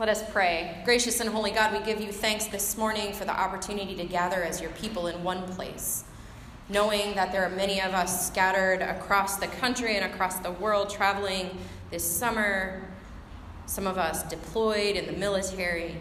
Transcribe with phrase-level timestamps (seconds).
[0.00, 0.80] Let us pray.
[0.86, 4.42] Gracious and holy God, we give you thanks this morning for the opportunity to gather
[4.42, 6.04] as your people in one place.
[6.70, 10.88] Knowing that there are many of us scattered across the country and across the world
[10.88, 11.50] traveling
[11.90, 12.80] this summer,
[13.66, 15.96] some of us deployed in the military,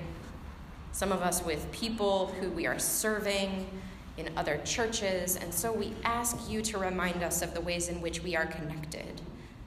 [0.94, 3.68] some of us with people who we are serving
[4.16, 5.36] in other churches.
[5.36, 8.46] And so we ask you to remind us of the ways in which we are
[8.46, 9.20] connected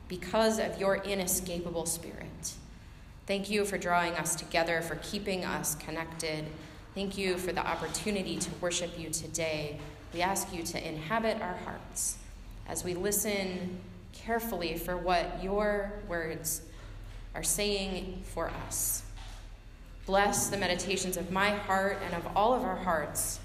[0.09, 2.22] because of your inescapable spirit.
[3.25, 6.45] Thank you for drawing us together, for keeping us connected.
[6.95, 9.79] Thank you for the opportunity to worship you today.
[10.13, 12.19] We ask you to inhabit our hearts
[12.67, 13.79] as we listen
[14.13, 16.63] carefully for what your words
[17.35, 19.05] are saying for us.
[20.05, 23.39] Bless the meditations of my heart and of all of our hearts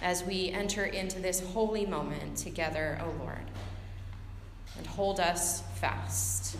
[0.00, 3.44] as we enter into this holy moment together, O Lord.
[4.78, 6.56] And hold us fast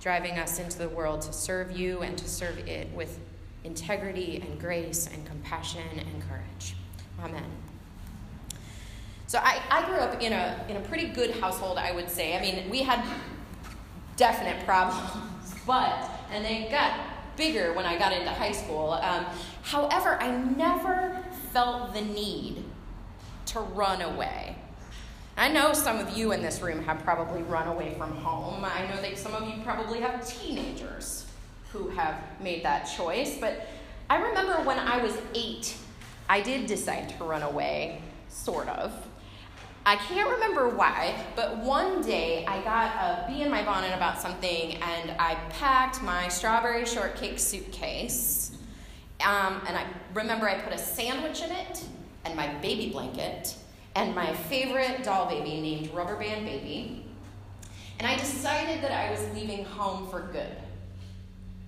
[0.00, 3.18] driving us into the world to serve you and to serve it with
[3.64, 6.74] integrity and grace and compassion and courage.
[7.22, 7.44] Amen.
[9.26, 12.36] So I, I grew up in a, in a pretty good household, I would say.
[12.36, 13.04] I mean, we had
[14.16, 15.10] definite problems,
[15.66, 16.98] but, and they got
[17.36, 18.92] bigger when I got into high school.
[18.92, 19.26] Um,
[19.62, 22.64] however, I never felt the need
[23.46, 24.56] to run away.
[25.40, 28.62] I know some of you in this room have probably run away from home.
[28.62, 31.24] I know that some of you probably have teenagers
[31.72, 33.38] who have made that choice.
[33.40, 33.66] But
[34.10, 35.78] I remember when I was eight,
[36.28, 38.92] I did decide to run away, sort of.
[39.86, 44.20] I can't remember why, but one day I got a bee in my bonnet about
[44.20, 48.58] something and I packed my strawberry shortcake suitcase.
[49.24, 51.82] Um, and I remember I put a sandwich in it
[52.26, 53.56] and my baby blanket
[53.94, 57.04] and my favorite doll baby named Rubber Band Baby.
[57.98, 60.56] And I decided that I was leaving home for good.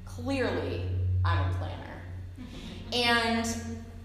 [0.05, 0.83] Clearly,
[1.25, 2.03] I'm a planner.
[2.93, 3.47] And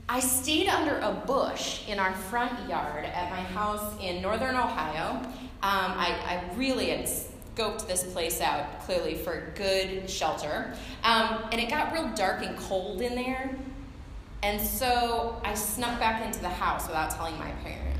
[0.10, 5.22] I stayed under a bush in our front yard at my house in northern Ohio.
[5.22, 10.74] Um, I, I, really had scoped this place out clearly for good shelter.
[11.04, 13.56] Um, and it got real dark and cold in there.
[14.44, 17.97] And so I snuck back into the house without telling my parents.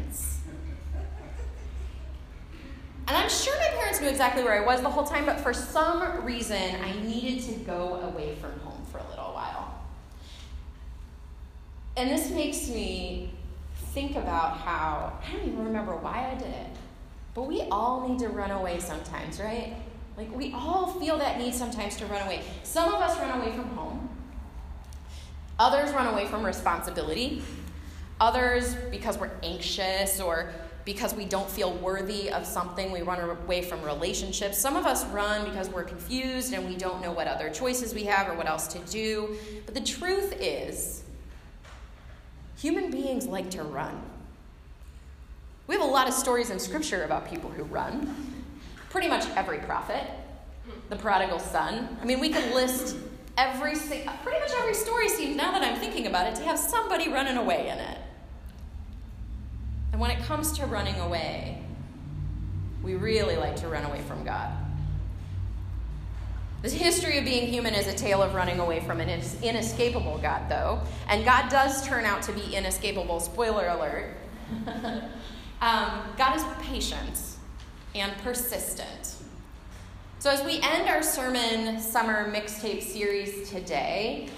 [3.08, 5.54] And I'm sure my parents knew exactly where I was the whole time, but for
[5.54, 9.80] some reason, I needed to go away from home for a little while.
[11.96, 13.32] And this makes me
[13.94, 16.68] think about how, I don't even remember why I did it,
[17.34, 19.76] but we all need to run away sometimes, right?
[20.18, 22.42] Like, we all feel that need sometimes to run away.
[22.64, 24.10] Some of us run away from home,
[25.58, 27.42] others run away from responsibility,
[28.20, 30.52] others because we're anxious or
[30.88, 32.94] because we don't feel worthy of something.
[32.94, 34.58] We run away from relationships.
[34.58, 38.06] Some of us run because we're confused and we don't know what other choices we
[38.06, 39.36] have or what else to do.
[39.66, 41.04] But the truth is,
[42.56, 44.02] human beings like to run.
[45.68, 48.16] We have a lot of stories in Scripture about people who run.
[48.90, 50.08] Pretty much every prophet,
[50.88, 51.98] the prodigal son.
[52.02, 52.96] I mean, we could list
[53.38, 57.10] every pretty much every story seems now that I'm thinking about it to have somebody
[57.10, 57.98] running away in it.
[59.98, 61.58] And when it comes to running away,
[62.84, 64.54] we really like to run away from God.
[66.62, 69.10] The history of being human is a tale of running away from an
[69.42, 70.82] inescapable God, though.
[71.08, 73.20] And God does turn out to be inescapable.
[73.20, 74.14] Spoiler alert.
[75.62, 77.20] um, God is patient
[77.96, 79.16] and persistent.
[80.20, 84.30] So, as we end our sermon summer mixtape series today,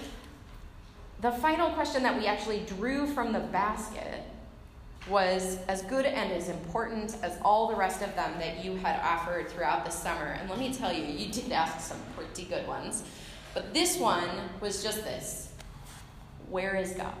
[1.20, 4.24] the final question that we actually drew from the basket
[5.08, 9.00] was as good and as important as all the rest of them that you had
[9.00, 10.36] offered throughout the summer.
[10.38, 13.04] And let me tell you, you did ask some pretty good ones.
[13.54, 14.28] But this one
[14.60, 15.48] was just this
[16.48, 17.14] Where is God?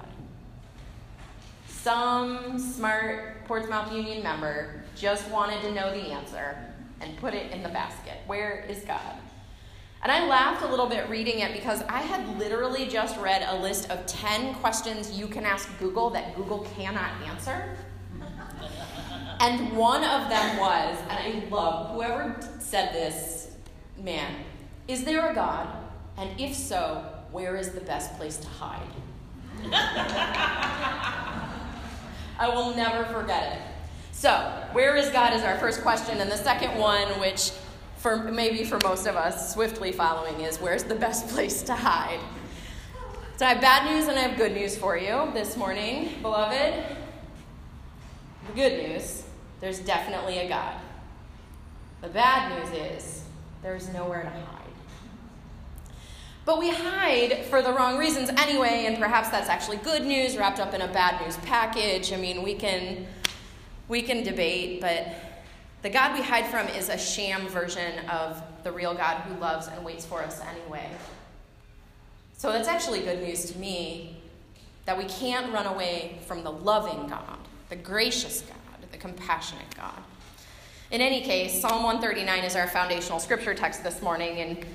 [1.68, 6.56] Some smart Portsmouth Union member just wanted to know the answer
[7.00, 8.18] and put it in the basket.
[8.26, 9.16] Where is God?
[10.02, 13.60] And I laughed a little bit reading it because I had literally just read a
[13.60, 17.76] list of 10 questions you can ask Google that Google cannot answer.
[19.40, 23.56] And one of them was, and I love whoever said this,
[23.98, 24.34] man,
[24.88, 25.68] is there a God?
[26.16, 28.80] And if so, where is the best place to hide?
[32.38, 33.62] I will never forget it.
[34.12, 34.30] So,
[34.72, 36.18] where is God is our first question.
[36.18, 37.52] And the second one, which
[38.00, 42.20] for maybe for most of us, swiftly following is where's the best place to hide?
[43.36, 46.82] So I have bad news and I have good news for you this morning, beloved.
[48.46, 49.24] The good news,
[49.60, 50.76] there's definitely a God.
[52.00, 53.24] The bad news is
[53.62, 54.56] there's nowhere to hide.
[56.46, 60.58] But we hide for the wrong reasons anyway, and perhaps that's actually good news wrapped
[60.58, 62.14] up in a bad news package.
[62.14, 63.06] I mean, we can
[63.88, 65.29] we can debate, but
[65.82, 69.68] the God we hide from is a sham version of the real God who loves
[69.68, 70.88] and waits for us anyway.
[72.36, 74.16] So that's actually good news to me
[74.86, 77.38] that we can't run away from the loving God,
[77.68, 80.02] the gracious God, the compassionate God.
[80.90, 84.66] In any case, Psalm 139 is our foundational scripture text this morning, and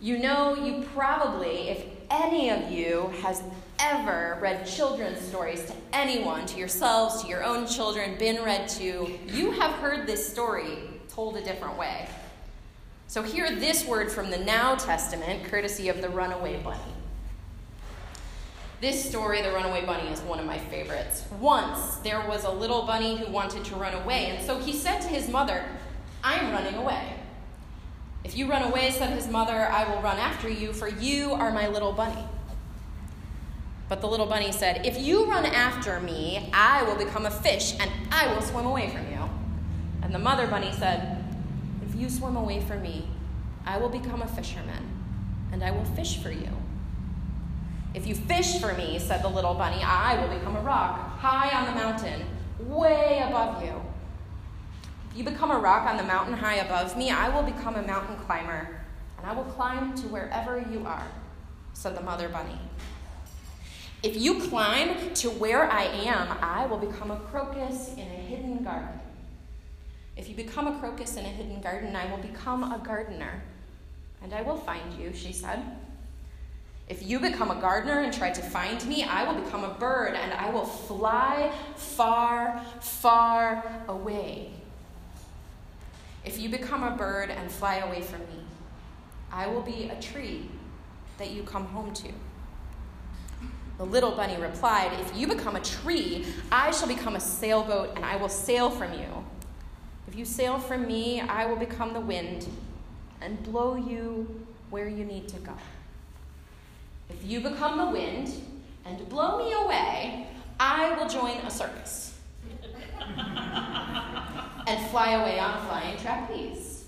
[0.00, 3.42] you know, you probably, if any of you has
[3.80, 9.18] ever read children's stories to anyone, to yourselves, to your own children, been read to,
[9.26, 10.78] you have heard this story
[11.08, 12.08] told a different way.
[13.08, 16.78] So, hear this word from the Now Testament, courtesy of the Runaway Bunny.
[18.80, 21.24] This story, The Runaway Bunny, is one of my favorites.
[21.40, 25.00] Once there was a little bunny who wanted to run away, and so he said
[25.00, 25.64] to his mother,
[26.22, 27.14] I'm running away.
[28.24, 31.52] If you run away, said his mother, I will run after you, for you are
[31.52, 32.24] my little bunny.
[33.88, 37.74] But the little bunny said, If you run after me, I will become a fish
[37.80, 39.18] and I will swim away from you.
[40.02, 41.24] And the mother bunny said,
[41.86, 43.08] If you swim away from me,
[43.64, 44.84] I will become a fisherman
[45.52, 46.50] and I will fish for you.
[47.94, 51.50] If you fish for me, said the little bunny, I will become a rock high
[51.58, 52.26] on the mountain,
[52.58, 53.87] way above you
[55.16, 58.16] you become a rock on the mountain high above me, I will become a mountain
[58.16, 58.68] climber,
[59.16, 61.06] and I will climb to wherever you are,
[61.72, 62.58] said the mother bunny.
[64.02, 68.62] If you climb to where I am, I will become a crocus in a hidden
[68.62, 69.00] garden.
[70.16, 73.42] If you become a crocus in a hidden garden, I will become a gardener,
[74.22, 75.62] and I will find you, she said.
[76.88, 80.14] If you become a gardener and try to find me, I will become a bird,
[80.14, 84.52] and I will fly far, far away.
[86.28, 88.44] If you become a bird and fly away from me,
[89.32, 90.50] I will be a tree
[91.16, 92.08] that you come home to.
[93.78, 98.04] The little bunny replied, If you become a tree, I shall become a sailboat and
[98.04, 99.06] I will sail from you.
[100.06, 102.46] If you sail from me, I will become the wind
[103.22, 105.54] and blow you where you need to go.
[107.08, 108.30] If you become the wind
[108.84, 110.26] and blow me away,
[110.60, 112.18] I will join a circus.
[114.68, 116.84] and fly away on a flying trapeze.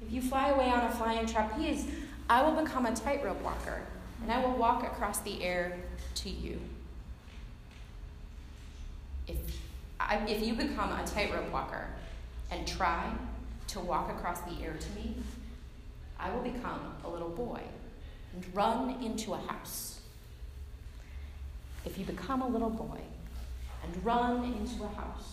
[0.00, 1.86] If you fly away on a flying trapeze,
[2.30, 3.82] I will become a tightrope walker,
[4.22, 5.78] and I will walk across the air
[6.14, 6.60] to you.
[9.26, 9.36] If,
[9.98, 11.88] I, if you become a tightrope walker
[12.52, 13.12] and try
[13.68, 15.16] to walk across the air to me,
[16.20, 17.62] I will become a little boy
[18.32, 20.00] and run into a house.
[21.84, 23.00] If you become a little boy
[23.82, 25.31] and run into a house,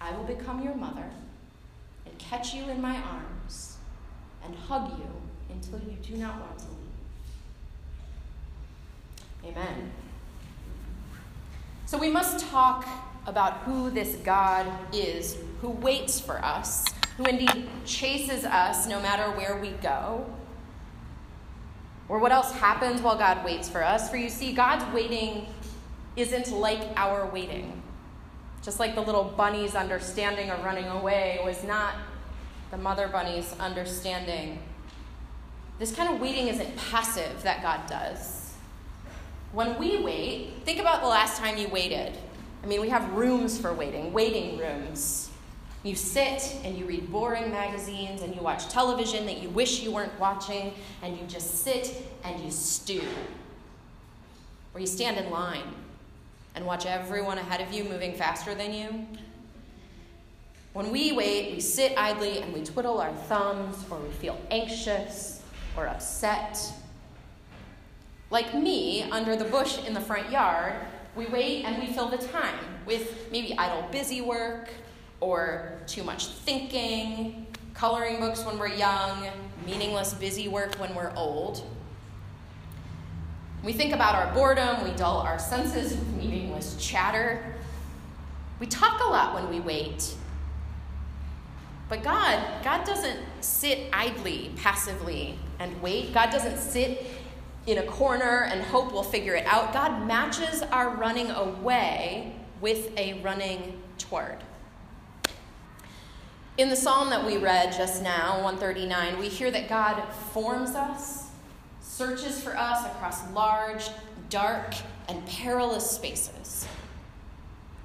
[0.00, 1.10] I will become your mother
[2.04, 3.76] and catch you in my arms
[4.44, 5.10] and hug you
[5.50, 6.64] until you do not want to
[9.42, 9.52] leave.
[9.52, 9.92] Amen.
[11.86, 12.86] So we must talk
[13.26, 16.84] about who this God is who waits for us,
[17.16, 20.26] who indeed chases us no matter where we go,
[22.08, 24.10] or what else happens while God waits for us.
[24.10, 25.46] For you see, God's waiting
[26.14, 27.82] isn't like our waiting.
[28.62, 31.94] Just like the little bunny's understanding of running away was not
[32.70, 34.58] the mother bunny's understanding.
[35.78, 38.54] This kind of waiting isn't passive that God does.
[39.52, 42.16] When we wait, think about the last time you waited.
[42.62, 45.30] I mean, we have rooms for waiting, waiting rooms.
[45.82, 49.92] You sit and you read boring magazines and you watch television that you wish you
[49.92, 53.04] weren't watching, and you just sit and you stew.
[54.74, 55.62] Or you stand in line
[56.56, 59.06] and watch everyone ahead of you moving faster than you?
[60.72, 65.42] When we wait, we sit idly and we twiddle our thumbs, or we feel anxious
[65.76, 66.58] or upset.
[68.30, 70.74] Like me, under the bush in the front yard,
[71.14, 74.70] we wait and we fill the time with maybe idle busy work
[75.20, 79.28] or too much thinking, coloring books when we're young,
[79.64, 81.62] meaningless busy work when we're old.
[83.66, 87.56] We think about our boredom, we dull our senses with meaningless chatter.
[88.60, 90.14] We talk a lot when we wait.
[91.88, 96.14] But God, God doesn't sit idly, passively, and wait.
[96.14, 97.06] God doesn't sit
[97.66, 99.72] in a corner and hope we'll figure it out.
[99.72, 104.36] God matches our running away with a running toward.
[106.56, 110.00] In the psalm that we read just now, 139, we hear that God
[110.32, 111.25] forms us
[111.96, 113.88] searches for us across large,
[114.28, 114.74] dark,
[115.08, 116.68] and perilous spaces.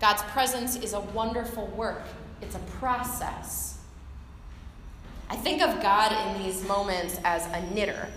[0.01, 2.01] God's presence is a wonderful work,
[2.41, 3.77] it's a process.
[5.29, 8.09] I think of God in these moments as a knitter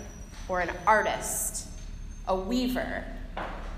[0.49, 1.69] or an artist,
[2.27, 3.05] a weaver.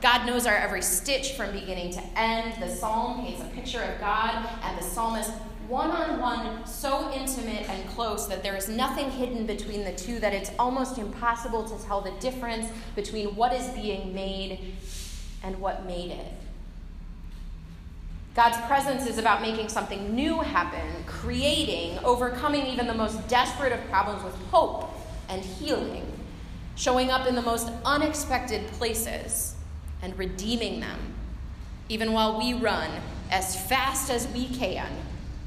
[0.01, 2.63] God knows our every stitch from beginning to end.
[2.63, 5.33] The psalm paints a picture of God and the psalmist
[5.69, 10.21] one on one, so intimate and close that there is nothing hidden between the two,
[10.21, 14.75] that it's almost impossible to tell the difference between what is being made
[15.43, 16.33] and what made it.
[18.35, 23.81] God's presence is about making something new happen, creating, overcoming even the most desperate of
[23.89, 24.91] problems with hope
[25.29, 26.05] and healing,
[26.77, 29.55] showing up in the most unexpected places
[30.03, 31.15] and redeeming them,
[31.89, 32.91] even while we run
[33.31, 34.87] as fast as we can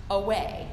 [0.10, 0.68] away.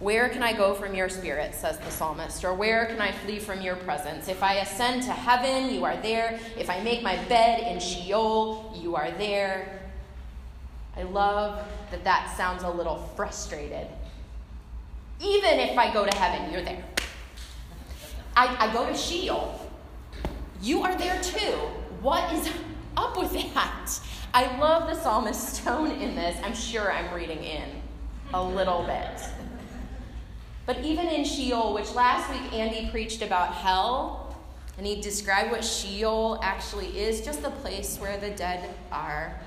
[0.00, 3.38] Where can I go from your spirit, says the psalmist, or where can I flee
[3.38, 4.28] from your presence?
[4.28, 6.38] If I ascend to heaven, you are there.
[6.58, 9.80] If I make my bed in Sheol, you are there.
[10.96, 13.86] I love that that sounds a little frustrated.
[15.20, 16.84] Even if I go to heaven, you're there.
[18.36, 19.60] I, I go to Sheol.
[20.60, 21.52] You are there too.
[22.02, 22.50] What is
[22.96, 23.90] up with that?
[24.34, 26.36] I love the psalmist's tone in this.
[26.42, 27.68] I'm sure I'm reading in
[28.32, 29.22] a little bit.
[30.66, 34.36] But even in Sheol, which last week Andy preached about hell,
[34.76, 39.40] and he described what Sheol actually is just the place where the dead are.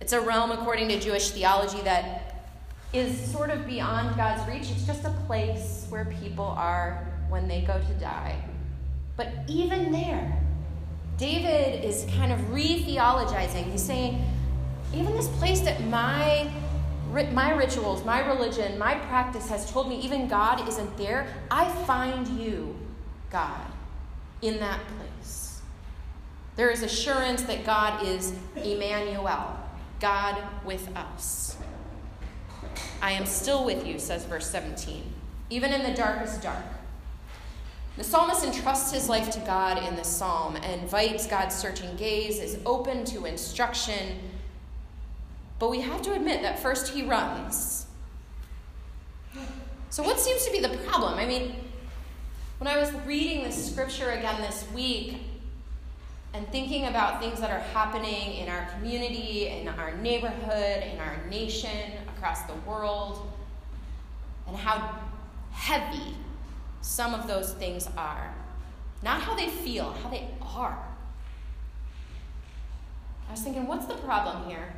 [0.00, 2.46] It's a realm, according to Jewish theology, that
[2.94, 4.70] is sort of beyond God's reach.
[4.70, 8.42] It's just a place where people are when they go to die.
[9.18, 10.42] But even there,
[11.18, 13.70] David is kind of re theologizing.
[13.70, 14.24] He's saying,
[14.94, 16.50] even this place that my
[17.32, 22.28] my rituals, my religion, my practice has told me even God isn't there, I find
[22.28, 22.76] you,
[23.30, 23.66] God,
[24.42, 25.62] in that place.
[26.56, 29.58] There is assurance that God is Emmanuel,
[29.98, 31.56] God with us.
[33.00, 35.02] I am still with you, says verse 17,
[35.48, 36.64] even in the darkest dark.
[37.96, 42.38] The psalmist entrusts his life to God in this psalm and invites God's searching gaze,
[42.38, 44.18] is open to instruction.
[45.58, 47.86] But we have to admit that first he runs.
[49.88, 51.18] So, what seems to be the problem?
[51.18, 51.54] I mean,
[52.58, 55.16] when I was reading this scripture again this week,
[56.34, 61.16] and thinking about things that are happening in our community, in our neighborhood, in our
[61.30, 63.32] nation, across the world,
[64.46, 64.98] and how
[65.50, 66.14] heavy
[66.86, 68.32] some of those things are.
[69.02, 70.78] Not how they feel, how they are.
[73.28, 74.72] I was thinking, what's the problem here?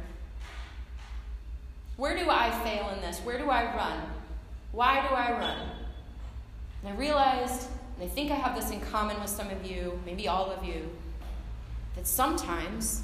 [1.98, 3.18] Where do I fail in this?
[3.20, 4.00] Where do I run?
[4.72, 5.68] Why do I run?
[6.82, 10.00] And I realized, and I think I have this in common with some of you,
[10.06, 10.88] maybe all of you,
[11.94, 13.02] that sometimes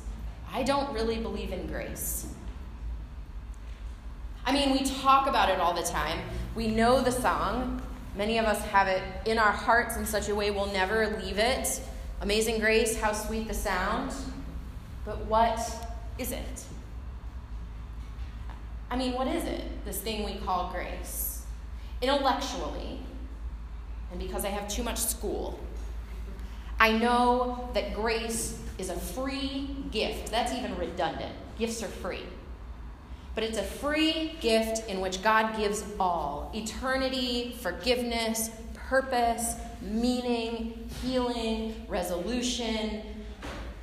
[0.50, 2.26] I don't really believe in grace.
[4.46, 6.20] I mean, we talk about it all the time.
[6.54, 7.82] We know the song.
[8.16, 11.38] Many of us have it in our hearts in such a way we'll never leave
[11.38, 11.80] it.
[12.20, 14.12] Amazing grace, how sweet the sound.
[15.04, 15.58] But what
[16.18, 16.64] is it?
[18.90, 21.42] I mean, what is it, this thing we call grace?
[22.00, 23.00] Intellectually,
[24.12, 25.58] and because I have too much school,
[26.78, 30.30] I know that grace is a free gift.
[30.30, 31.34] That's even redundant.
[31.58, 32.22] Gifts are free.
[33.34, 41.84] But it's a free gift in which God gives all eternity, forgiveness, purpose, meaning, healing,
[41.88, 43.02] resolution,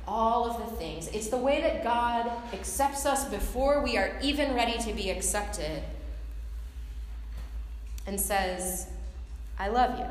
[0.08, 1.08] all of the things.
[1.08, 5.82] It's the way that God accepts us before we are even ready to be accepted
[8.06, 8.88] and says,
[9.58, 10.06] I love you.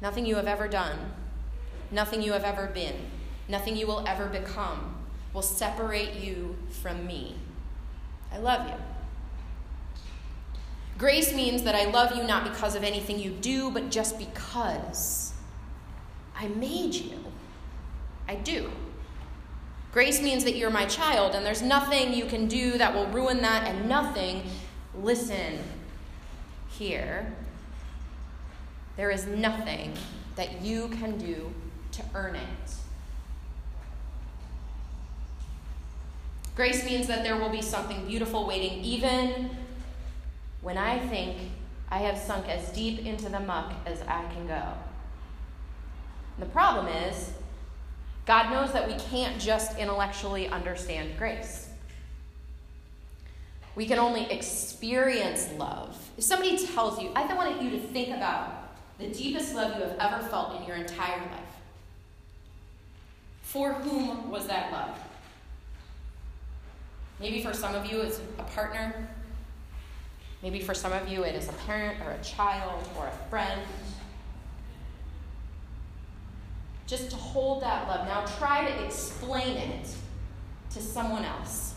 [0.00, 0.98] Nothing you have ever done
[1.90, 2.96] Nothing you have ever been,
[3.48, 4.95] nothing you will ever become
[5.36, 7.36] will separate you from me.
[8.32, 8.74] I love you.
[10.96, 15.34] Grace means that I love you not because of anything you do, but just because
[16.34, 17.22] I made you.
[18.26, 18.70] I do.
[19.92, 23.42] Grace means that you're my child, and there's nothing you can do that will ruin
[23.42, 24.42] that, and nothing,
[24.94, 25.58] listen
[26.70, 27.30] here,
[28.96, 29.92] there is nothing
[30.36, 31.52] that you can do
[31.92, 32.85] to earn it.
[36.56, 39.50] Grace means that there will be something beautiful waiting, even
[40.62, 41.36] when I think
[41.90, 44.62] I have sunk as deep into the muck as I can go.
[46.38, 47.30] The problem is,
[48.24, 51.68] God knows that we can't just intellectually understand grace.
[53.74, 55.96] We can only experience love.
[56.16, 59.98] If somebody tells you, I want you to think about the deepest love you have
[60.00, 61.60] ever felt in your entire life.
[63.42, 64.98] For whom was that love?
[67.18, 69.08] Maybe for some of you it's a partner.
[70.42, 73.62] Maybe for some of you, it is a parent or a child or a friend.
[76.86, 78.06] Just to hold that love.
[78.06, 79.88] Now try to explain it
[80.70, 81.74] to someone else.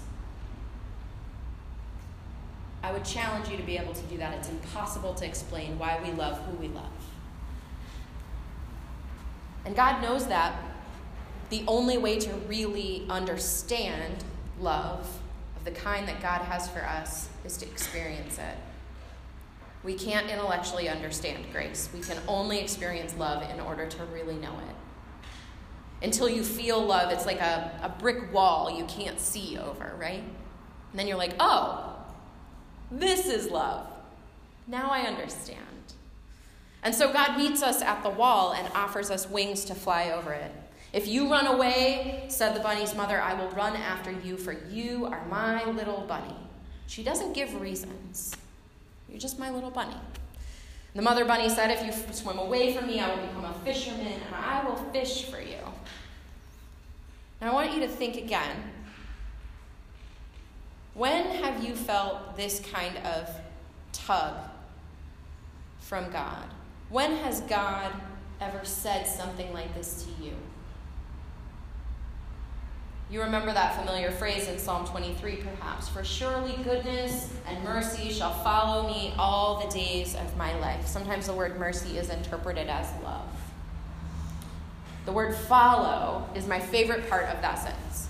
[2.83, 4.37] I would challenge you to be able to do that.
[4.37, 6.85] It's impossible to explain why we love who we love.
[9.65, 10.55] And God knows that
[11.49, 14.23] the only way to really understand
[14.59, 15.07] love
[15.59, 18.55] of the kind that God has for us is to experience it.
[19.83, 21.89] We can't intellectually understand grace.
[21.93, 26.05] We can only experience love in order to really know it.
[26.05, 30.23] Until you feel love, it's like a, a brick wall you can't see over, right?
[30.91, 31.95] And then you're like, oh,
[32.91, 33.87] this is love.
[34.67, 35.59] Now I understand.
[36.83, 40.31] And so God meets us at the wall and offers us wings to fly over
[40.31, 40.51] it.
[40.91, 45.05] If you run away, said the bunny's mother, I will run after you, for you
[45.05, 46.35] are my little bunny.
[46.87, 48.35] She doesn't give reasons.
[49.07, 49.97] You're just my little bunny.
[50.95, 54.07] The mother bunny said, If you swim away from me, I will become a fisherman
[54.07, 55.59] and I will fish for you.
[57.41, 58.57] Now I want you to think again.
[60.95, 63.29] When have you felt this kind of
[63.93, 64.35] tug
[65.79, 66.47] from God?
[66.89, 67.93] When has God
[68.41, 70.33] ever said something like this to you?
[73.11, 75.89] You remember that familiar phrase in Psalm 23, perhaps.
[75.89, 80.85] For surely goodness and mercy shall follow me all the days of my life.
[80.85, 83.25] Sometimes the word mercy is interpreted as love.
[85.05, 88.09] The word follow is my favorite part of that sentence.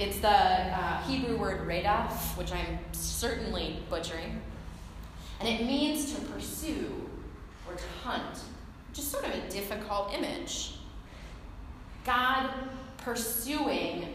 [0.00, 4.40] It's the uh, Hebrew word radaf, which I'm certainly butchering.
[5.38, 7.08] And it means to pursue
[7.68, 8.40] or to hunt,
[8.88, 10.78] which is sort of a difficult image.
[12.04, 12.50] God
[13.04, 14.14] pursuing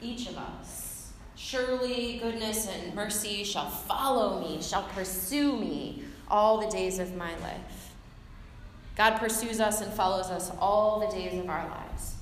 [0.00, 1.12] each of us.
[1.36, 7.32] Surely goodness and mercy shall follow me, shall pursue me all the days of my
[7.38, 7.92] life.
[8.96, 12.14] God pursues us and follows us all the days of our lives.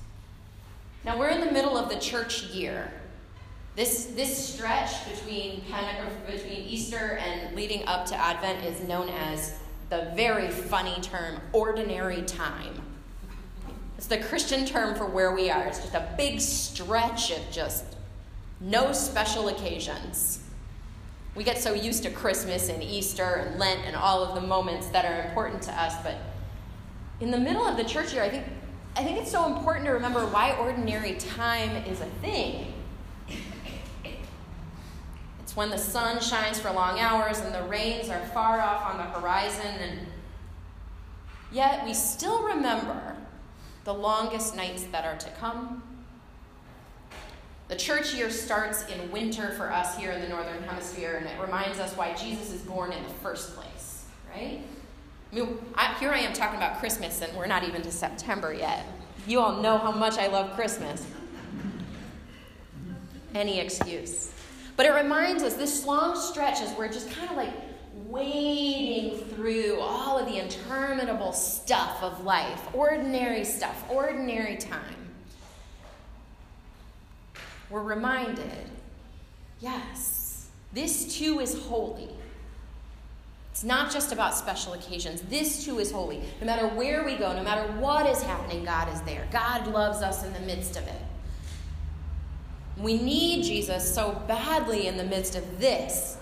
[1.03, 2.91] Now we're in the middle of the church year.
[3.75, 9.57] This, this stretch between, Pentecost between Easter and leading up to Advent is known as
[9.89, 12.81] the very funny term ordinary time.
[14.01, 15.61] It's the Christian term for where we are.
[15.61, 17.85] It's just a big stretch of just
[18.59, 20.39] no special occasions.
[21.35, 24.87] We get so used to Christmas and Easter and Lent and all of the moments
[24.87, 26.17] that are important to us, but
[27.19, 28.47] in the middle of the church year, I think,
[28.95, 32.73] I think it's so important to remember why ordinary time is a thing.
[35.43, 38.97] It's when the sun shines for long hours and the rains are far off on
[38.97, 39.99] the horizon, and
[41.51, 43.15] yet we still remember
[43.83, 45.83] the longest nights that are to come.
[47.67, 51.41] The church year starts in winter for us here in the Northern Hemisphere, and it
[51.41, 54.59] reminds us why Jesus is born in the first place, right?
[55.31, 58.53] I mean, I, here I am talking about Christmas, and we're not even to September
[58.53, 58.85] yet.
[59.25, 61.07] You all know how much I love Christmas.
[63.33, 64.33] Any excuse.
[64.75, 67.53] But it reminds us this long stretch as we're just kind of like
[68.11, 75.09] wading through all of the interminable stuff of life, ordinary stuff, ordinary time,
[77.69, 78.69] we're reminded
[79.61, 82.09] yes, this too is holy.
[83.51, 85.21] It's not just about special occasions.
[85.23, 86.21] This too is holy.
[86.39, 89.27] No matter where we go, no matter what is happening, God is there.
[89.31, 91.01] God loves us in the midst of it.
[92.77, 96.17] We need Jesus so badly in the midst of this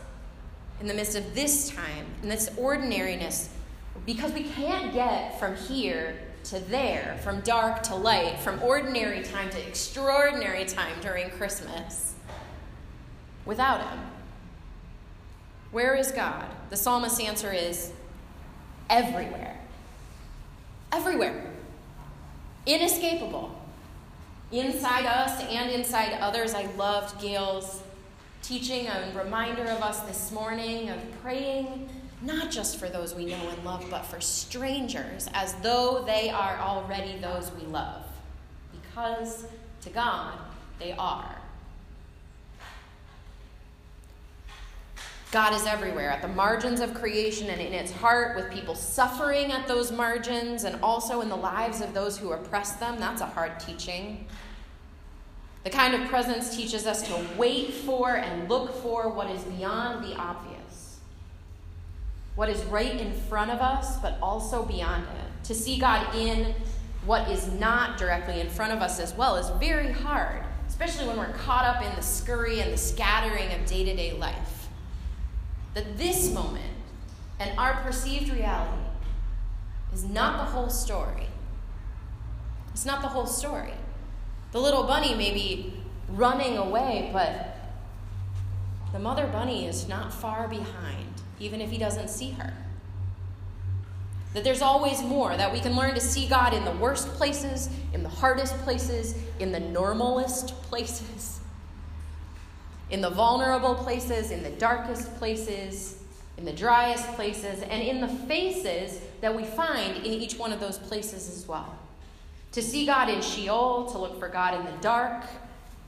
[0.79, 3.49] in the midst of this time, in this ordinariness,
[4.05, 6.15] because we can't get from here
[6.45, 12.13] to there, from dark to light, from ordinary time to extraordinary time during Christmas
[13.45, 13.99] without Him.
[15.71, 16.45] Where is God?
[16.69, 17.91] The psalmist's answer is
[18.89, 19.59] everywhere.
[20.91, 21.51] Everywhere.
[22.65, 23.55] Inescapable.
[24.51, 26.55] Inside us and inside others.
[26.55, 27.83] I loved Gail's
[28.41, 31.89] teaching, a reminder of us this morning of praying
[32.21, 36.57] not just for those we know and love, but for strangers, as though they are
[36.59, 38.03] already those we love.
[38.73, 39.45] Because
[39.81, 40.37] to God,
[40.79, 41.35] they are.
[45.31, 49.51] God is everywhere, at the margins of creation and in its heart, with people suffering
[49.51, 52.97] at those margins, and also in the lives of those who oppress them.
[52.99, 54.25] That's a hard teaching.
[55.63, 60.03] The kind of presence teaches us to wait for and look for what is beyond
[60.03, 60.99] the obvious,
[62.35, 65.43] what is right in front of us, but also beyond it.
[65.47, 66.55] To see God in
[67.05, 71.17] what is not directly in front of us as well is very hard, especially when
[71.17, 74.69] we're caught up in the scurry and the scattering of day to day life.
[75.73, 76.73] that this moment
[77.39, 78.83] and our perceived reality
[79.93, 81.27] is not the whole story.
[82.73, 83.73] It's not the whole story.
[84.51, 85.73] The little bunny may be
[86.09, 87.55] running away, but
[88.91, 92.53] the mother bunny is not far behind, even if he doesn't see her.
[94.33, 97.69] That there's always more, that we can learn to see God in the worst places,
[97.93, 101.39] in the hardest places, in the normalest places,
[102.89, 106.01] in the vulnerable places, in the darkest places,
[106.37, 110.59] in the driest places, and in the faces that we find in each one of
[110.59, 111.77] those places as well.
[112.53, 115.23] To see God in Sheol, to look for God in the dark,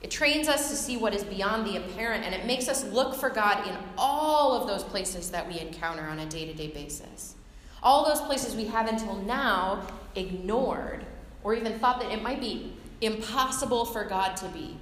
[0.00, 3.14] it trains us to see what is beyond the apparent, and it makes us look
[3.14, 6.68] for God in all of those places that we encounter on a day to day
[6.68, 7.34] basis.
[7.82, 11.04] All those places we have until now ignored
[11.44, 14.76] or even thought that it might be impossible for God to be.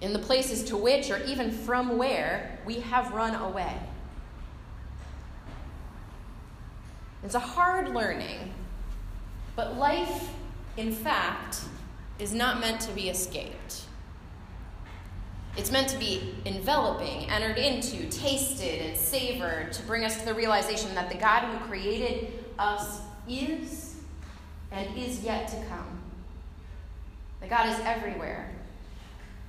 [0.00, 3.78] In the places to which, or even from where, we have run away.
[7.24, 8.52] It's a hard learning,
[9.58, 10.30] but life,
[10.76, 11.62] in fact,
[12.20, 13.86] is not meant to be escaped.
[15.56, 20.32] It's meant to be enveloping, entered into, tasted, and savored to bring us to the
[20.32, 23.96] realization that the God who created us is
[24.70, 26.02] and is yet to come.
[27.40, 28.54] That God is everywhere.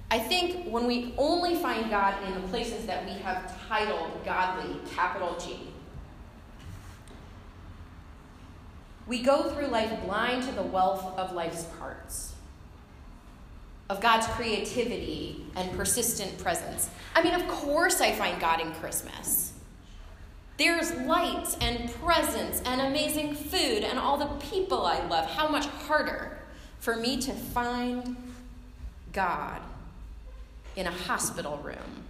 [0.10, 4.76] I think when we only find God in the places that we have titled godly,
[4.96, 5.70] capital G,
[9.10, 12.36] we go through life blind to the wealth of life's parts
[13.90, 16.92] of God's creativity and persistent presence.
[17.16, 19.54] I mean, of course, I find God in Christmas.
[20.58, 25.28] There's lights and presents and amazing food and all the people I love.
[25.28, 26.38] How much harder
[26.78, 28.16] for me to find
[29.12, 29.60] God
[30.76, 32.04] in a hospital room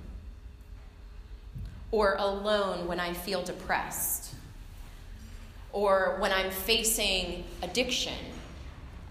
[1.92, 4.36] or alone when I feel depressed
[5.72, 8.16] or when I'm facing addiction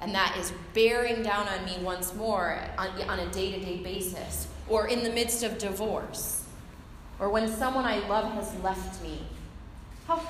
[0.01, 3.79] and that is bearing down on me once more on, on a day to day
[3.79, 6.45] basis, or in the midst of divorce,
[7.19, 9.21] or when someone I love has left me.
[10.07, 10.23] How,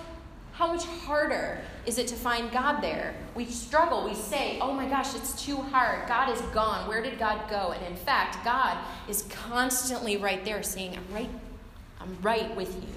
[0.53, 3.15] how much harder is it to find God there?
[3.35, 4.05] We struggle.
[4.05, 6.09] We say, oh my gosh, it's too hard.
[6.09, 6.89] God is gone.
[6.89, 7.73] Where did God go?
[7.73, 11.31] And in fact, God is constantly right there saying, I'm right,
[12.01, 12.89] I'm right with you.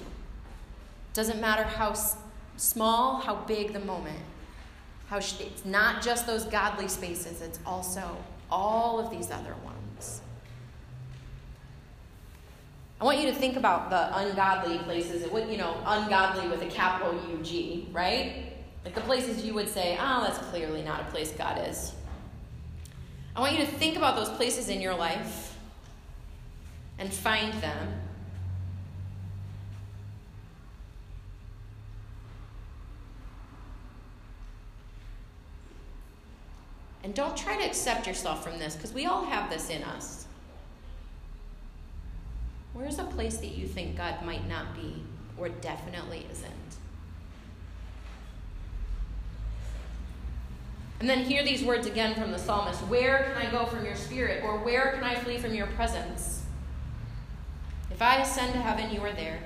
[1.12, 1.94] Doesn't matter how
[2.62, 4.20] small, how big the moment.
[5.08, 8.16] How it's not just those godly spaces, it's also
[8.50, 10.22] all of these other ones.
[13.00, 15.22] I want you to think about the ungodly places.
[15.22, 18.54] It would, you know, ungodly with a capital U G, right?
[18.84, 21.92] Like the places you would say, oh, that's clearly not a place God is.
[23.34, 25.56] I want you to think about those places in your life
[26.98, 28.00] and find them
[37.04, 40.26] And don't try to accept yourself from this because we all have this in us.
[42.72, 45.02] Where's a place that you think God might not be
[45.36, 46.52] or definitely isn't?
[51.00, 53.96] And then hear these words again from the psalmist Where can I go from your
[53.96, 54.44] spirit?
[54.44, 56.44] Or where can I flee from your presence?
[57.90, 59.40] If I ascend to heaven, you are there.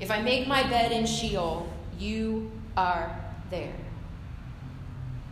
[0.00, 3.16] If I make my bed in Sheol, you are
[3.50, 3.74] there.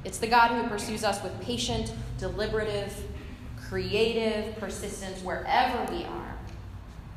[0.06, 2.94] It's the God who pursues us with patient, deliberative,
[3.68, 6.38] creative persistence wherever we are.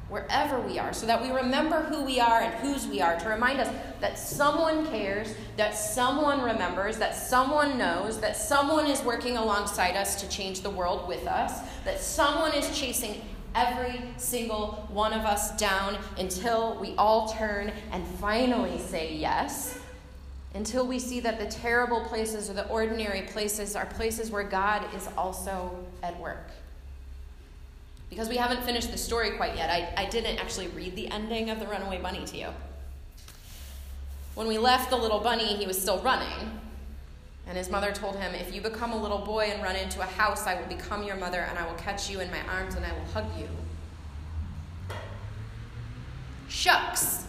[0.09, 3.29] Wherever we are, so that we remember who we are and whose we are, to
[3.29, 3.69] remind us
[4.01, 10.19] that someone cares, that someone remembers, that someone knows, that someone is working alongside us
[10.21, 13.21] to change the world with us, that someone is chasing
[13.53, 19.78] every single one of us down until we all turn and finally say yes
[20.53, 24.83] until we see that the terrible places or the ordinary places are places where God
[24.95, 26.49] is also at work.
[28.09, 31.51] Because we haven't finished the story quite yet, I, I didn't actually read the ending
[31.51, 32.47] of The Runaway Bunny to you.
[34.33, 36.59] When we left the little bunny, he was still running.
[37.45, 40.05] And his mother told him, If you become a little boy and run into a
[40.05, 42.85] house, I will become your mother, and I will catch you in my arms, and
[42.85, 43.47] I will hug you.
[46.47, 47.25] Shucks,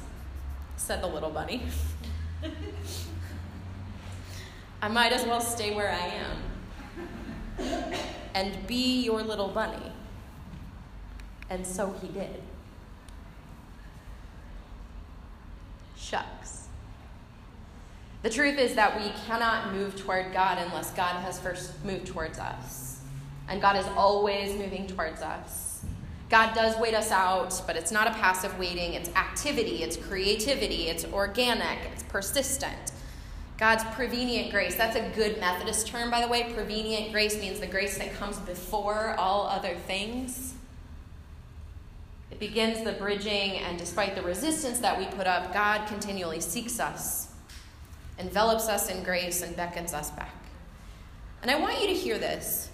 [0.76, 1.62] said the little bunny.
[4.82, 6.06] I might as well stay where I
[7.58, 7.94] am
[8.34, 9.92] and be your little bunny.
[11.50, 12.40] And so he did.
[15.96, 16.68] Shucks.
[18.22, 22.38] The truth is that we cannot move toward God unless God has first moved towards
[22.38, 23.00] us.
[23.48, 25.84] And God is always moving towards us.
[26.28, 28.94] God does wait us out, but it's not a passive waiting.
[28.94, 32.92] It's activity, it's creativity, it's organic, it's persistent.
[33.60, 36.50] God's prevenient grace, that's a good Methodist term, by the way.
[36.54, 40.54] Prevenient grace means the grace that comes before all other things.
[42.30, 46.80] It begins the bridging, and despite the resistance that we put up, God continually seeks
[46.80, 47.28] us,
[48.18, 50.34] envelops us in grace, and beckons us back.
[51.42, 52.70] And I want you to hear this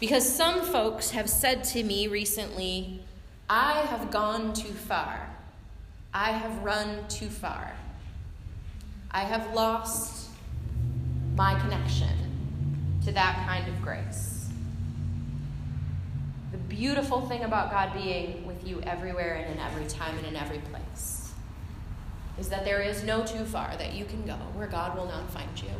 [0.00, 3.02] because some folks have said to me recently,
[3.50, 5.28] I have gone too far.
[6.14, 7.74] I have run too far.
[9.10, 10.28] I have lost
[11.34, 12.08] my connection
[13.04, 14.48] to that kind of grace.
[16.52, 20.36] The beautiful thing about God being with you everywhere and in every time and in
[20.36, 21.32] every place
[22.38, 25.30] is that there is no too far that you can go where God will not
[25.30, 25.70] find you.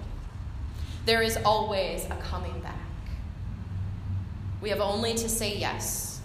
[1.04, 2.74] There is always a coming back.
[4.60, 6.20] We have only to say yes.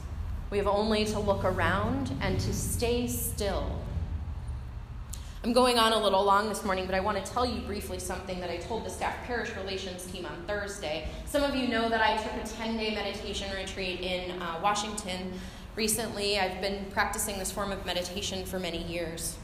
[0.50, 3.83] We have only to look around and to stay still
[5.46, 8.00] I'm going on a little long this morning, but I want to tell you briefly
[8.00, 11.10] something that I told the staff parish relations team on Thursday.
[11.26, 15.34] Some of you know that I took a 10 day meditation retreat in uh, Washington
[15.76, 16.40] recently.
[16.40, 19.36] I've been practicing this form of meditation for many years.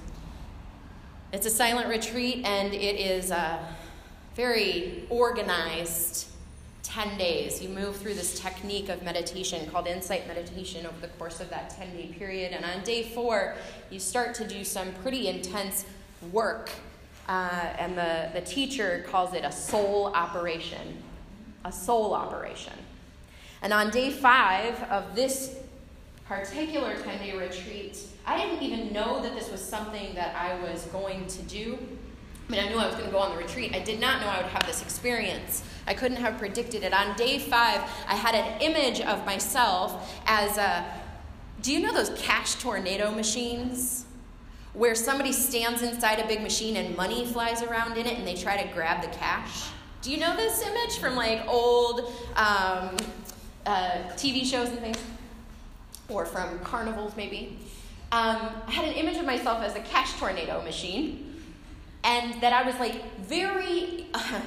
[1.33, 3.59] It's a silent retreat, and it is a
[4.35, 6.29] very organized
[6.83, 7.61] 10 days.
[7.61, 11.69] You move through this technique of meditation called insight meditation over the course of that
[11.71, 12.53] 10 day period.
[12.53, 13.55] And on day four,
[13.89, 15.85] you start to do some pretty intense
[16.31, 16.69] work.
[17.27, 21.03] Uh, and the, the teacher calls it a soul operation.
[21.65, 22.73] A soul operation.
[23.61, 25.57] And on day five of this
[26.25, 30.85] particular 10 day retreat, I didn't even know that this was something that I was
[30.85, 31.77] going to do.
[32.49, 33.75] I mean, I knew I was going to go on the retreat.
[33.75, 35.61] I did not know I would have this experience.
[35.85, 36.93] I couldn't have predicted it.
[36.93, 40.83] On day five, I had an image of myself as a.
[41.61, 44.05] Do you know those cash tornado machines?
[44.73, 48.35] Where somebody stands inside a big machine and money flies around in it and they
[48.35, 49.69] try to grab the cash?
[50.01, 52.95] Do you know this image from like old um,
[53.65, 54.97] uh, TV shows and things?
[56.07, 57.59] Or from carnivals, maybe?
[58.11, 61.28] Um, I had an image of myself as a cash tornado machine,
[62.03, 64.41] and that I was like very uh,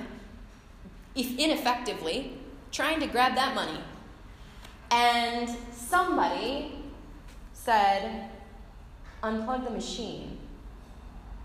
[1.14, 2.32] ineffectively
[2.70, 3.78] trying to grab that money.
[4.90, 6.72] And somebody
[7.52, 8.28] said,
[9.22, 10.38] unplug the machine.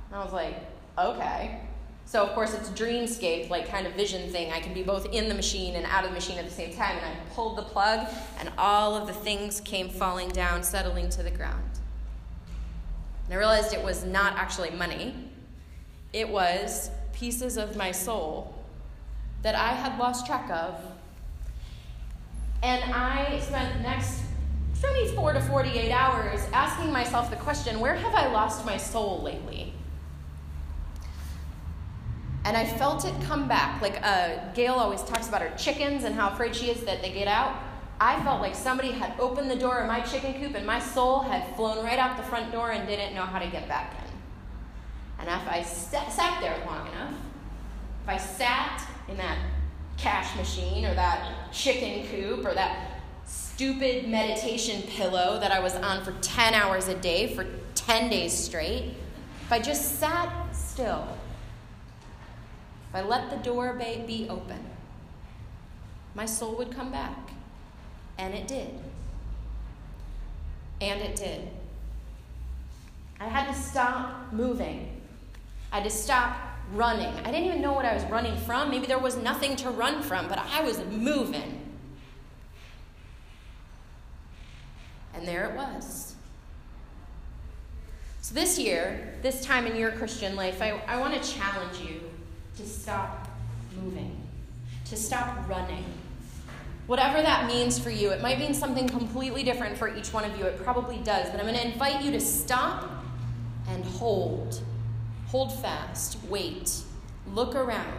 [0.10, 0.56] And I was like,
[0.98, 1.62] okay.
[2.06, 4.52] So, of course, it's dreamscape, like kind of vision thing.
[4.52, 6.74] I can be both in the machine and out of the machine at the same
[6.74, 6.98] time.
[6.98, 8.08] And I pulled the plug,
[8.40, 11.80] and all of the things came falling down, settling to the ground.
[13.26, 15.27] And I realized it was not actually money,
[16.18, 18.54] it was pieces of my soul
[19.44, 20.84] that I had lost track of.
[22.64, 24.22] And I spent next
[24.82, 29.74] 24 to 48 hours asking myself the question where have I lost my soul lately?
[32.46, 33.80] And I felt it come back.
[33.82, 37.12] Like uh, Gail always talks about her chickens and how afraid she is that they
[37.12, 37.56] get out.
[38.00, 41.20] I felt like somebody had opened the door of my chicken coop and my soul
[41.20, 44.07] had flown right out the front door and didn't know how to get back in.
[45.20, 47.14] And if I st- sat there long enough,
[48.04, 49.38] if I sat in that
[49.98, 56.04] cash machine or that chicken coop or that stupid meditation pillow that I was on
[56.04, 58.94] for 10 hours a day for 10 days straight,
[59.42, 61.08] if I just sat still,
[62.90, 64.60] if I let the door be open,
[66.14, 67.32] my soul would come back.
[68.18, 68.70] And it did.
[70.82, 71.50] And it did.
[73.20, 75.02] I had to stop moving.
[75.72, 76.38] I had to stop
[76.74, 77.14] running.
[77.24, 78.70] I didn't even know what I was running from.
[78.70, 81.62] Maybe there was nothing to run from, but I was moving.
[85.14, 86.16] And there it was.
[88.22, 92.02] So, this year, this time in your Christian life, I, I want to challenge you
[92.58, 93.30] to stop
[93.82, 94.22] moving,
[94.86, 95.86] to stop running.
[96.88, 100.38] Whatever that means for you, it might mean something completely different for each one of
[100.38, 100.46] you.
[100.46, 101.30] It probably does.
[101.30, 102.90] But I'm going to invite you to stop
[103.70, 104.62] and hold
[105.28, 106.82] Hold fast, wait,
[107.34, 107.98] look around.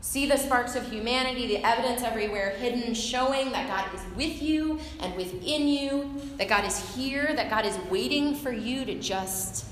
[0.00, 4.80] See the sparks of humanity, the evidence everywhere hidden, showing that God is with you
[5.00, 9.66] and within you, that God is here, that God is waiting for you to just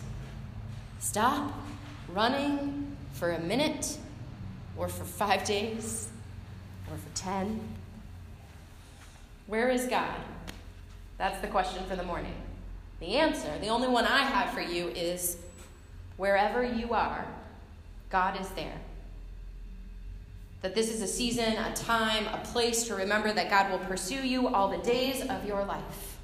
[0.98, 1.52] stop
[2.12, 3.96] running for a minute
[4.76, 6.08] or for five days
[6.90, 7.60] or for ten.
[9.46, 10.20] Where is God?
[11.16, 12.34] That's the question for the morning.
[13.00, 15.36] The answer, the only one I have for you, is
[16.16, 17.24] wherever you are,
[18.10, 18.80] God is there.
[20.62, 24.26] That this is a season, a time, a place to remember that God will pursue
[24.26, 26.16] you all the days of your life.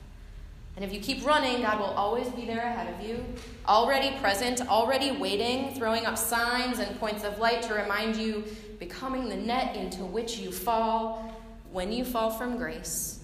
[0.74, 3.24] And if you keep running, God will always be there ahead of you,
[3.68, 8.42] already present, already waiting, throwing up signs and points of light to remind you,
[8.80, 11.32] becoming the net into which you fall
[11.70, 13.20] when you fall from grace.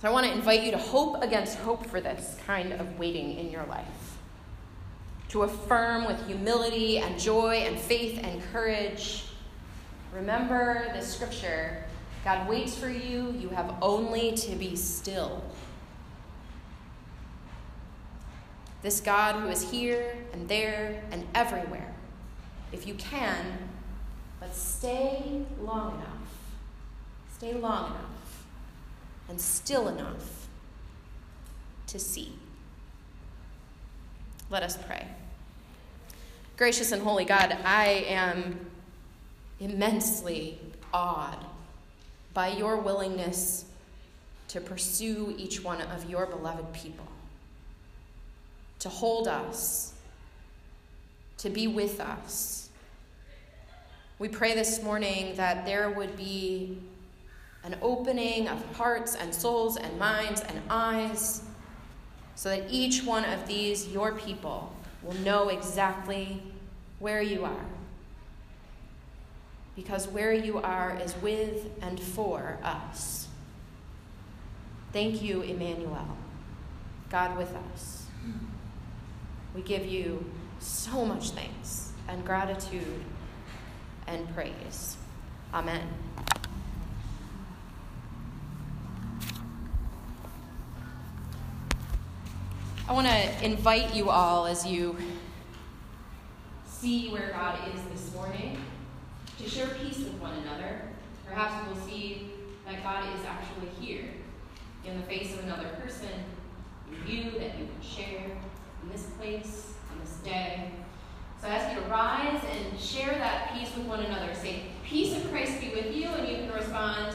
[0.00, 3.36] So I want to invite you to hope against hope for this kind of waiting
[3.36, 4.16] in your life.
[5.28, 9.26] To affirm with humility and joy and faith and courage.
[10.14, 11.84] Remember the scripture
[12.24, 15.42] God waits for you, you have only to be still.
[18.82, 21.94] This God who is here and there and everywhere,
[22.72, 23.70] if you can,
[24.38, 26.34] but stay long enough,
[27.36, 28.19] stay long enough,
[29.30, 30.48] and still enough
[31.86, 32.32] to see.
[34.50, 35.06] Let us pray.
[36.56, 38.58] Gracious and holy God, I am
[39.60, 40.58] immensely
[40.92, 41.38] awed
[42.34, 43.66] by your willingness
[44.48, 47.06] to pursue each one of your beloved people,
[48.80, 49.94] to hold us,
[51.38, 52.68] to be with us.
[54.18, 56.78] We pray this morning that there would be
[57.64, 61.42] an opening of hearts and souls and minds and eyes
[62.34, 66.42] so that each one of these, your people, will know exactly
[66.98, 67.66] where you are
[69.76, 73.28] because where you are is with and for us.
[74.92, 76.16] Thank you, Emmanuel,
[77.08, 78.04] God with us.
[79.54, 80.24] We give you
[80.58, 83.04] so much thanks and gratitude
[84.06, 84.96] and praise.
[85.54, 85.88] Amen.
[92.90, 94.96] I want to invite you all as you
[96.66, 98.58] see where God is this morning
[99.38, 100.80] to share peace with one another.
[101.24, 102.32] Perhaps you will see
[102.66, 104.06] that God is actually here
[104.84, 106.08] in the face of another person,
[106.90, 108.24] in you, that you can share
[108.82, 110.72] in this place, on this day.
[111.40, 114.34] So I ask you to rise and share that peace with one another.
[114.34, 117.14] Say, Peace of Christ be with you, and you can respond,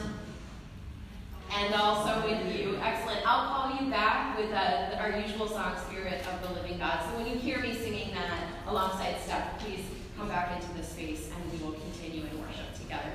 [1.52, 2.78] and also with you.
[2.82, 3.20] Excellent.
[3.26, 7.00] I'll call you back with uh, our usual song, Spirit of the Living God.
[7.02, 9.84] So when you hear me singing that alongside Steph, please
[10.16, 13.10] come back into the space and we will continue in worship together.